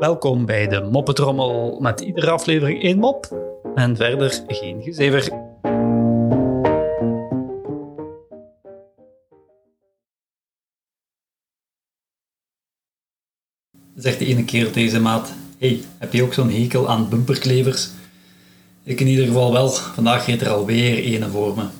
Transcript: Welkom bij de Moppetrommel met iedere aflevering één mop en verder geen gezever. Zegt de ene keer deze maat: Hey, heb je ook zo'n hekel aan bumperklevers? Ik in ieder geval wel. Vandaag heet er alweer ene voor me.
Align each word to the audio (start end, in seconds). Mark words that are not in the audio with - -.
Welkom 0.00 0.46
bij 0.46 0.68
de 0.68 0.88
Moppetrommel 0.90 1.80
met 1.80 2.00
iedere 2.00 2.30
aflevering 2.30 2.82
één 2.82 2.98
mop 2.98 3.36
en 3.74 3.96
verder 3.96 4.42
geen 4.46 4.82
gezever. 4.82 5.22
Zegt 13.94 14.18
de 14.18 14.26
ene 14.26 14.44
keer 14.44 14.72
deze 14.72 15.00
maat: 15.00 15.32
Hey, 15.58 15.80
heb 15.98 16.12
je 16.12 16.22
ook 16.22 16.32
zo'n 16.32 16.50
hekel 16.50 16.88
aan 16.88 17.08
bumperklevers? 17.08 17.90
Ik 18.82 19.00
in 19.00 19.06
ieder 19.06 19.26
geval 19.26 19.52
wel. 19.52 19.68
Vandaag 19.68 20.26
heet 20.26 20.40
er 20.40 20.48
alweer 20.48 20.98
ene 20.98 21.28
voor 21.28 21.54
me. 21.54 21.79